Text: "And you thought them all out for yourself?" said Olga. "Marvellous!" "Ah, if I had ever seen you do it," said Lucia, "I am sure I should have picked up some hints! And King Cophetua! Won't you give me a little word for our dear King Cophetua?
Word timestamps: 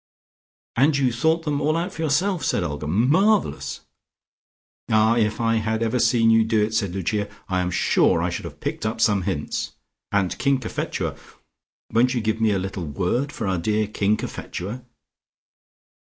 "And 0.75 0.97
you 0.97 1.13
thought 1.13 1.43
them 1.43 1.61
all 1.61 1.77
out 1.77 1.93
for 1.93 2.01
yourself?" 2.01 2.43
said 2.43 2.63
Olga. 2.63 2.87
"Marvellous!" 2.87 3.81
"Ah, 4.89 5.15
if 5.15 5.39
I 5.39 5.57
had 5.57 5.83
ever 5.83 5.99
seen 5.99 6.31
you 6.31 6.43
do 6.43 6.59
it," 6.65 6.73
said 6.73 6.95
Lucia, 6.95 7.29
"I 7.47 7.59
am 7.61 7.69
sure 7.69 8.23
I 8.23 8.31
should 8.31 8.45
have 8.45 8.59
picked 8.59 8.83
up 8.83 8.99
some 8.99 9.21
hints! 9.21 9.73
And 10.11 10.35
King 10.39 10.57
Cophetua! 10.59 11.15
Won't 11.93 12.15
you 12.15 12.21
give 12.21 12.41
me 12.41 12.49
a 12.49 12.57
little 12.57 12.87
word 12.87 13.31
for 13.31 13.45
our 13.47 13.59
dear 13.59 13.85
King 13.85 14.17
Cophetua? 14.17 14.83